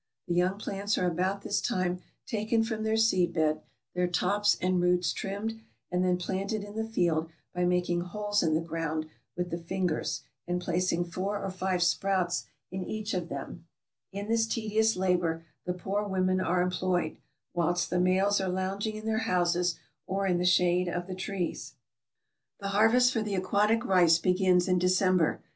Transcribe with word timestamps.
The 0.27 0.33
young 0.33 0.57
plants 0.57 0.97
are 0.97 1.05
about 1.05 1.43
this 1.43 1.61
time 1.61 1.99
taken 2.25 2.63
from 2.63 2.81
the 2.81 2.97
seed 2.97 3.33
bed, 3.33 3.61
their 3.93 4.07
tops 4.07 4.57
and 4.59 4.81
roots 4.81 5.13
trimmed, 5.13 5.61
and 5.91 6.03
then 6.03 6.17
planted 6.17 6.63
in 6.63 6.75
the 6.75 6.89
field 6.89 7.29
by 7.53 7.65
making 7.65 8.01
holes 8.01 8.41
in 8.41 8.55
the 8.55 8.61
ground 8.61 9.05
with 9.37 9.51
the 9.51 9.59
fingers 9.59 10.23
and 10.47 10.59
placing 10.59 11.05
four 11.05 11.37
or 11.39 11.51
five 11.51 11.83
sprouts 11.83 12.45
in 12.71 12.83
each 12.83 13.13
of 13.13 13.29
them; 13.29 13.67
in 14.11 14.27
this 14.27 14.47
tedious 14.47 14.95
labor 14.95 15.45
the 15.65 15.73
poor 15.75 16.03
women 16.07 16.41
are 16.41 16.63
employed, 16.63 17.17
whilst 17.53 17.91
the 17.91 17.99
males 17.99 18.41
are 18.41 18.49
lounging 18.49 18.95
in 18.95 19.05
their 19.05 19.19
houses 19.29 19.77
or 20.07 20.25
in 20.25 20.39
the 20.39 20.45
shade 20.45 20.87
of 20.87 21.05
the 21.05 21.13
trees. 21.13 21.75
400 22.59 22.71
TRAVELERS 22.71 22.71
AND 22.71 22.71
EXPLORERS 22.71 22.71
The 22.71 22.77
harvest 22.79 23.13
for 23.13 23.21
the 23.21 23.35
aquatic 23.75 23.85
rice 23.85 24.17
begins 24.17 24.67
in 24.67 24.79
December. 24.79 25.43